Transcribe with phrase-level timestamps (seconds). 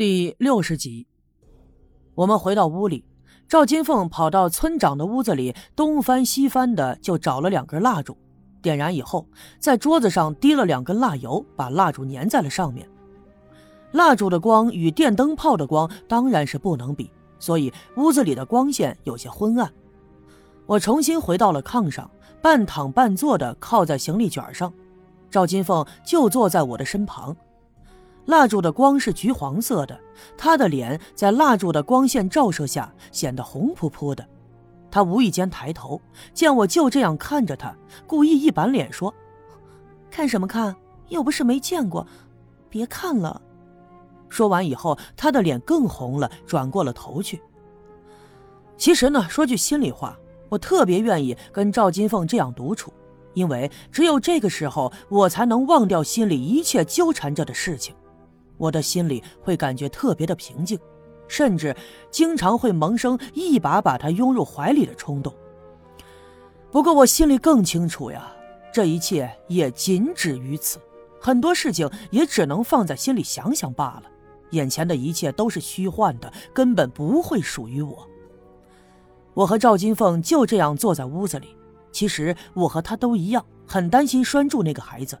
[0.00, 1.06] 第六十集，
[2.14, 3.04] 我们回到屋里，
[3.46, 8.16] 赵金凤跑到村长的屋子里，东翻西翻的就找了两根蜡烛，
[8.62, 9.28] 点燃以后，
[9.58, 12.88] 在桌子上滴了两根蜡油，把蜡烛粘在了上面。
[13.92, 19.70] 蜡烛的光与电灯泡的光当然是不能比，所以屋子里的光线有些昏暗。
[20.64, 22.10] 我重新回到了炕上，
[22.40, 24.72] 半躺半坐的靠在行李卷上，
[25.30, 27.36] 赵金凤就坐在我的身旁。
[28.30, 30.00] 蜡烛的光是橘黄色的，
[30.38, 34.24] 他的脸在蜡烛的光线照射下显得红扑扑的。
[34.88, 36.00] 他无意间抬头，
[36.32, 37.74] 见我就这样看着他，
[38.06, 39.12] 故意一板脸说
[40.12, 40.76] ：“看什么看？
[41.08, 42.06] 又不是没见过，
[42.68, 43.42] 别看了。”
[44.30, 47.42] 说完以后，他的脸更红了，转过了头去。
[48.76, 50.16] 其实呢，说句心里话，
[50.48, 52.92] 我特别愿意跟赵金凤这样独处，
[53.34, 57.92] 因为只有这个时候，我才能忘掉心里一切纠缠着的事情。
[58.60, 60.78] 我的心里会感觉特别的平静，
[61.26, 61.74] 甚至
[62.10, 65.34] 经常会萌生一把把他拥入怀里的冲动。
[66.70, 68.30] 不过我心里更清楚呀，
[68.70, 70.78] 这一切也仅止于此，
[71.18, 74.02] 很多事情也只能放在心里想想罢了。
[74.50, 78.06] 眼前的一切都是虚幻的，根本不会属于我。
[79.32, 81.56] 我和赵金凤就这样坐在屋子里，
[81.92, 85.18] 其实我和他都一样，很担心拴住那个孩子。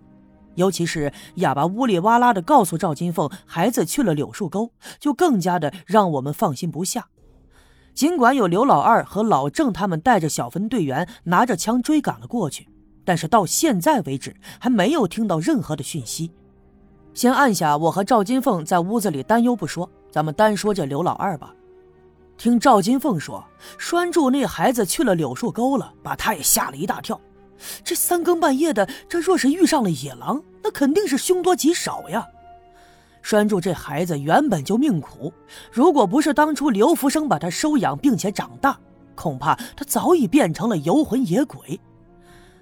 [0.56, 7.06] 尤其是哑巴呜里哇啦的告诉赵金凤，孩子去了柳树沟，就更加的让我们放心不下。
[7.94, 12.68] 尽管有刘老二和老郑他们带着小分队员拿着枪追赶了过去，
[13.04, 16.30] 但是到现在为止还没有听到任何的讯息。
[17.12, 21.52] 先按下我和赵金凤在屋子里担忧不说，咱们单说这刘老二吧。
[22.38, 23.44] 听赵金凤说，
[23.76, 27.20] 拴住那孩子去了柳树沟了，把他也吓了一大跳。
[27.84, 32.26] 这三更半夜的，这若是遇上了野狼，那肯定是凶多吉少呀。
[33.22, 35.32] 拴住这孩子原本就命苦，
[35.70, 38.78] 如果不是当初刘福生把他收养并且长大，
[39.14, 41.78] 恐怕他早已变成了游魂野鬼。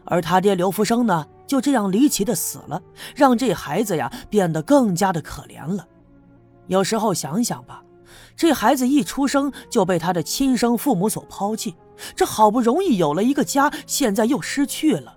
[0.04, 2.82] 而他爹刘福生呢，就这样离奇的死了，
[3.14, 5.86] 让这孩子呀变得更加的可怜了。
[6.66, 7.82] 有时候想想吧。
[8.36, 11.74] 这孩子一出生就被他的亲生父母所抛弃，
[12.14, 15.16] 这好不容易有了一个家，现在又失去了，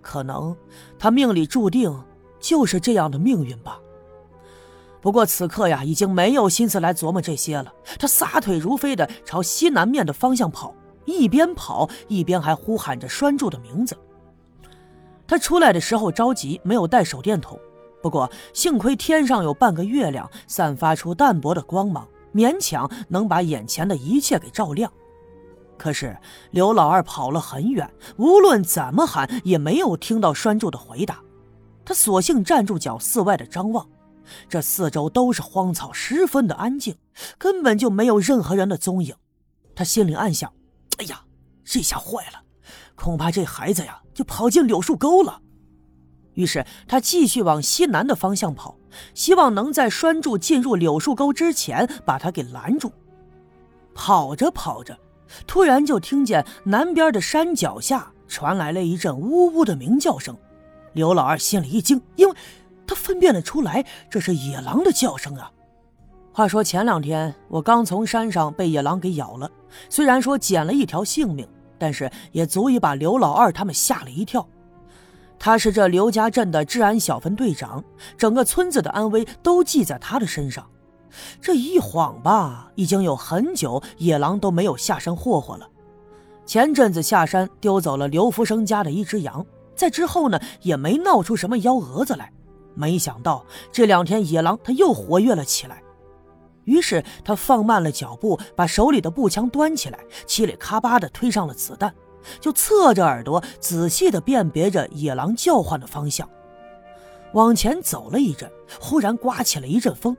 [0.00, 0.56] 可能
[0.98, 2.04] 他命里注定
[2.40, 3.78] 就是这样的命运吧。
[5.00, 7.72] 不过此刻呀，已经没有心思来琢磨这些了。
[7.98, 10.72] 他撒腿如飞的朝西南面的方向跑，
[11.04, 13.98] 一边跑一边还呼喊着拴住的名字。
[15.26, 17.58] 他出来的时候着急，没有带手电筒，
[18.02, 22.06] 不过幸亏天上有半个月亮，散发出淡薄的光芒。
[22.34, 24.90] 勉强能把眼前的一切给照亮，
[25.76, 26.16] 可是
[26.50, 27.86] 刘老二跑了很远，
[28.16, 31.20] 无论怎么喊也没有听到拴柱的回答。
[31.84, 33.86] 他索性站住脚，四外的张望，
[34.48, 36.96] 这四周都是荒草，十分的安静，
[37.36, 39.14] 根本就没有任何人的踪影。
[39.74, 40.50] 他心里暗想
[40.96, 41.22] ：“哎呀，
[41.62, 42.40] 这下坏了，
[42.94, 45.38] 恐怕这孩子呀就跑进柳树沟了。”
[46.34, 48.76] 于是他继续往西南的方向跑，
[49.14, 52.92] 希望能在拴住进入柳树沟之前把他给拦住。
[53.94, 54.98] 跑着跑着，
[55.46, 60.36] 突然就听见南边的山脚下传来了一阵呜呜的鸣叫声。
[60.94, 62.34] 刘老二心里一惊，因为
[62.86, 65.50] 他分辨得出来这是野狼的叫声啊。
[66.32, 69.50] 话说前两天我刚从山上被野狼给咬了，
[69.90, 71.46] 虽然说捡了一条性命，
[71.78, 74.46] 但是也足以把刘老二他们吓了一跳。
[75.44, 77.82] 他是这刘家镇的治安小分队长，
[78.16, 80.64] 整个村子的安危都记在他的身上。
[81.40, 85.68] 这一晃吧，已经有很久野狼都没有下山霍霍了。
[86.46, 89.44] 前阵子下山丢走了刘福生家的一只羊，
[89.74, 92.32] 在之后呢也没闹出什么幺蛾子来。
[92.76, 95.82] 没想到这两天野狼他又活跃了起来，
[96.66, 101.92] 于是他放慢了脚步，把手里的步枪端起来，嘁里咔吧的推上了子弹。
[102.40, 106.28] 就侧着耳朵，仔细地辨别着野狼叫唤的方向，
[107.32, 108.50] 往前走了一阵，
[108.80, 110.16] 忽然刮起了一阵风。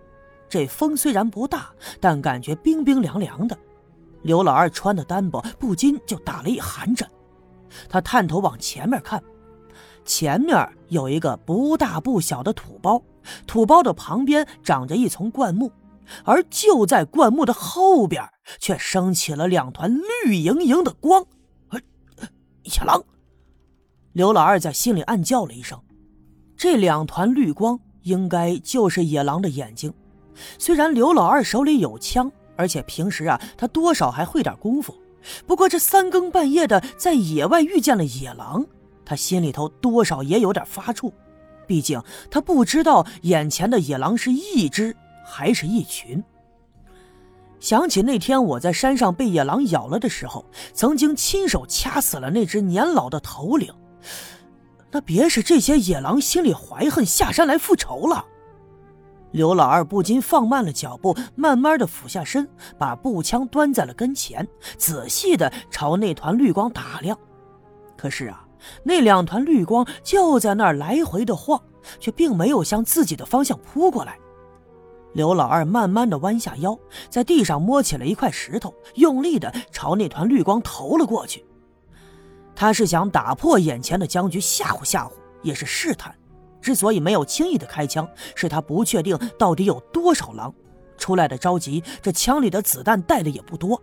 [0.49, 3.57] 这风虽然不大，但感觉冰冰凉凉的。
[4.21, 7.09] 刘老二穿的单薄，不禁就打了一寒颤。
[7.89, 9.21] 他探头往前面看，
[10.05, 13.01] 前面有一个不大不小的土包，
[13.47, 15.71] 土包的旁边长着一丛灌木，
[16.23, 18.23] 而就在灌木的后边，
[18.59, 21.25] 却升起了两团绿莹莹的光。
[22.63, 23.03] 野狼！
[24.13, 25.79] 刘老二在心里暗叫了一声。
[26.55, 29.93] 这两团绿光应该就是野狼的眼睛。
[30.57, 34.95] 虽然刘老二手里有枪，而且平时啊他多少还会点功夫，
[35.45, 38.65] 不过这三更半夜的在野外遇见了野狼，
[39.03, 41.11] 他心里头多少也有点发怵。
[41.65, 44.95] 毕竟他不知道眼前的野狼是一只
[45.25, 46.23] 还是一群。
[47.63, 50.43] 想起那天我在山上被野狼咬了的时候，
[50.73, 53.73] 曾经亲手掐死了那只年老的头领，
[54.91, 58.25] 那别是这些野狼心里怀恨，下山来复仇了。
[59.31, 62.45] 刘老二不禁放慢了脚步，慢慢的俯下身，
[62.77, 64.45] 把步枪端在了跟前，
[64.77, 67.17] 仔细的朝那团绿光打量。
[67.95, 68.45] 可是啊，
[68.83, 71.57] 那两团绿光就在那儿来回的晃，
[71.97, 74.19] 却并没有向自己的方向扑过来。
[75.13, 76.77] 刘老二慢慢的弯下腰，
[77.09, 81.45] 在地上摸起了一块石头，用力的朝那团绿光投了过去。
[82.55, 85.11] 他是想打破眼前的僵局，吓唬吓唬，
[85.41, 86.13] 也是试探。
[86.61, 90.53] 之所以没有轻易的开枪，是他不确定到底有多少狼，
[90.97, 93.81] 出来的着急，这枪里的子弹带的也不多。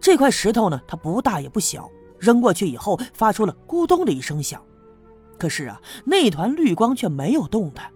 [0.00, 4.62] 这块石头呢，它不大也不小，扔过去以后发出了咕咚的一声响，
[5.38, 7.90] 可是啊，那团绿光却没有动弹。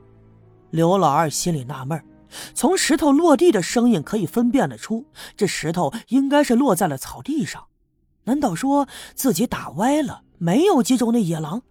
[0.75, 2.03] 刘老二心里纳闷
[2.53, 5.07] 从石头落地的声音可以分辨得出，
[5.37, 7.67] 这石头应该是落在了草地上，
[8.25, 11.63] 难道说自己打歪了，没有击中那野狼？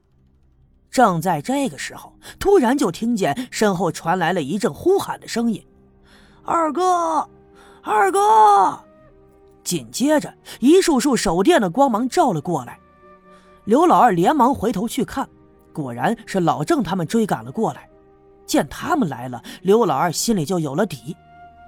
[0.89, 5.61] 正在这个时候，突然就听见身后传来了一阵呼喊的声音
[6.45, 7.27] ：“二哥，
[7.81, 8.79] 二哥！”
[9.65, 12.79] 紧接着，一束束手电的光芒照了过来。
[13.65, 15.27] 刘老二连忙回头去看，
[15.73, 17.89] 果然是老郑他们追赶了过来。
[18.45, 21.15] 见他们来了，刘老二心里就有了底。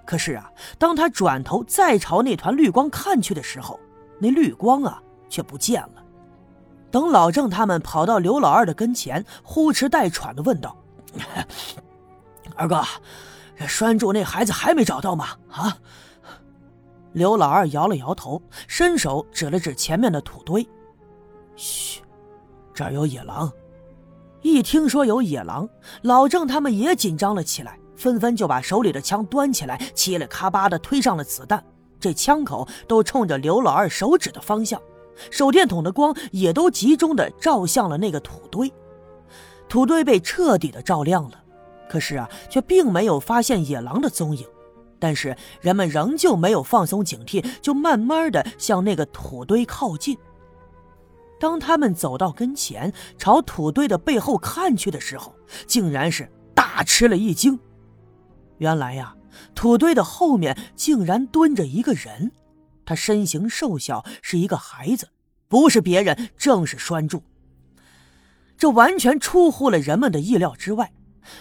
[0.05, 3.79] 可是啊，当他转头再朝那团绿光看去的时候，
[4.19, 6.03] 那绿光啊却不见了。
[6.91, 10.77] 等老郑他们跑到刘老二的跟前，呼哧带喘的问道
[12.55, 12.83] ：“二哥，
[13.57, 15.77] 这拴住那孩子还没找到吗？”啊！
[17.11, 20.67] 刘老二摇了摇头，伸手指了指前面的土堆
[21.55, 22.01] ：“嘘，
[22.73, 23.51] 这儿有野狼。”
[24.45, 25.67] 一听说有野狼，
[26.03, 31.65] 老郑他们也紧张了起来，纷纷就把手里的枪端起来，嘁哩咔吧的推上了子弹，
[31.99, 34.79] 这枪口都冲着刘老二手指的方向。
[35.31, 38.71] 手电筒的光也都集中的照向了那个土堆，
[39.67, 41.43] 土堆被彻底的照亮了，
[41.89, 44.45] 可是啊，却并没有发现野狼的踪影。
[44.99, 50.15] 但是人们仍旧没有放松警惕，就慢慢的向那个土堆靠近。
[51.39, 55.35] 当他们走到跟前，朝土堆的背后看去的时候，
[55.67, 57.59] 竟然是大吃了一惊。
[58.57, 59.15] 原来呀，
[59.53, 62.31] 土堆的后面竟然蹲着一个人。
[62.85, 65.09] 他身形瘦小，是一个孩子，
[65.47, 67.21] 不是别人，正是栓柱。
[68.57, 70.93] 这完全出乎了人们的意料之外。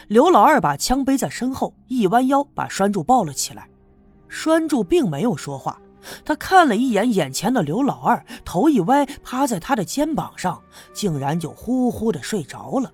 [0.09, 3.69] 刘老二把枪背在身后，一弯腰把栓柱抱了起来。
[4.29, 5.81] 栓柱并没有说话，
[6.25, 10.61] 他看了一眼眼前的刘老二，头一歪，趴在他的肩膀上，
[10.93, 12.93] 竟然就呼呼的睡着了。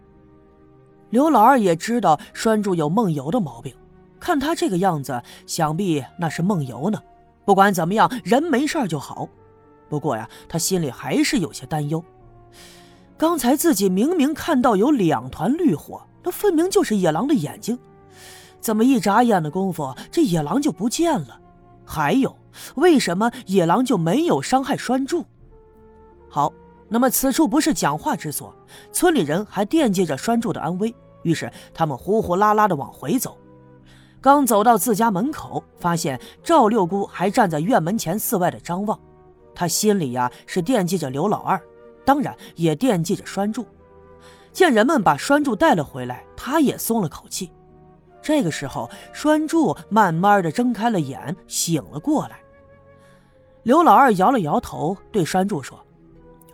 [1.10, 3.74] 刘老二也知道栓柱有梦游的毛病，
[4.20, 7.00] 看他这个样子，想必那是梦游呢。
[7.44, 9.28] 不管怎么样，人没事就好。
[9.88, 12.04] 不过呀，他心里还是有些担忧。
[13.18, 17.76] 刚才自己明明看到有两团绿火，那分明就是野狼的眼睛。
[18.60, 21.40] 怎么一眨眼的功夫，这野狼就不见了？
[21.90, 22.36] 还有，
[22.76, 25.24] 为什么野狼就没有伤害栓柱？
[26.28, 26.52] 好，
[26.88, 28.54] 那么此处不是讲话之所，
[28.92, 30.94] 村里人还惦记着栓柱的安危，
[31.24, 33.36] 于是他们呼呼啦啦的往回走。
[34.20, 38.96] 刚走到自家门口，发现赵六姑还站在院门前寺外的张望，
[39.52, 41.60] 他心里呀是惦记着刘老二，
[42.04, 43.66] 当然也惦记着栓柱。
[44.52, 47.50] 见人们把栓柱带了回来，他也松了口气。
[48.22, 52.38] 这个时候，栓柱慢慢的睁开了眼，醒了过来。
[53.62, 55.78] 刘老二摇了摇头，对栓柱说：“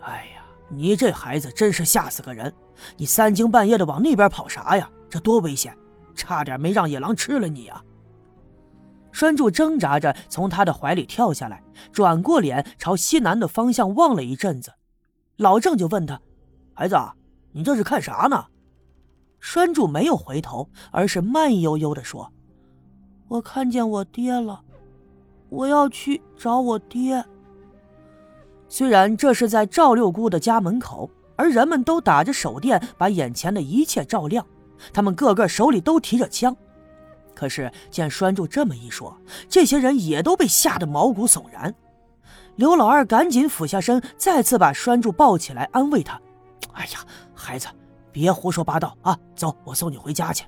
[0.01, 2.53] 哎呀，你这孩子真是吓死个人！
[2.95, 4.89] 你三更半夜的往那边跑啥呀？
[5.09, 5.75] 这多危险！”
[6.15, 7.83] 差点没让野狼吃了你啊！
[9.11, 14.73] 栓柱挣扎着从他的怀里跳下来，转过脸朝西南的方向望了一阵子。
[15.37, 16.19] 老郑就问他
[16.73, 16.97] ：“孩子，
[17.51, 18.45] 你这是看啥呢？”
[19.39, 22.31] 栓柱没有回头，而是慢悠悠地说
[23.29, 24.61] ：“我看见我爹了，
[25.49, 27.23] 我要去找我爹。”
[28.69, 34.45] 虽然这是在赵六姑的家门口，而人们都打着手电，把眼前的一切照亮。
[34.91, 36.55] 他们个个手里都提着枪，
[37.33, 39.17] 可是见栓柱这么一说，
[39.47, 41.73] 这些人也都被吓得毛骨悚然。
[42.57, 46.19] 刘老二赶紧俯下身，再次把栓柱抱起来，安慰他
[46.73, 46.99] ：“哎呀，
[47.33, 47.67] 孩子，
[48.17, 49.15] 别胡说八道啊！
[49.35, 50.43] 走，我送你回家去。”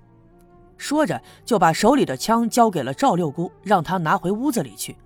[0.76, 4.98] 说着，就把手里的枪交给了赵六姑，让她拿回屋子里去，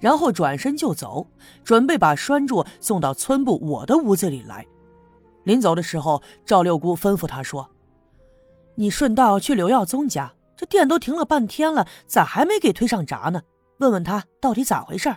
[0.00, 1.24] 然后转身就走，
[1.62, 4.66] 准备把栓柱送到村部我的屋子里来。
[5.44, 7.70] 临走的时候，赵六姑吩咐他说。
[8.74, 13.40] 你顺道去刘耀宗家这店都停了半天了，咋还没给推上闸呢？
[13.78, 15.14] 问问他到底咋回事？